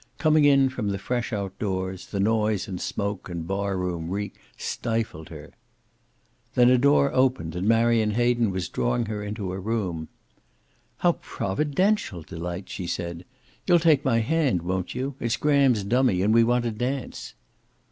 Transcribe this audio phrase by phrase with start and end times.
[0.17, 5.29] Coming in from the fresh outdoors, the noise and smoke and bar room reek stifled
[5.29, 5.53] her.
[6.55, 10.07] Then a door opened, and Marion Hayden was drawing her into a room.
[10.97, 13.25] "How providential, Delight!" she said.
[13.67, 15.13] "You'll take my hand, won't you?
[15.19, 17.35] It's Graham's dummy, and we want to dance."